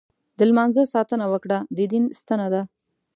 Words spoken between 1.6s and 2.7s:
دا دین ستن ده.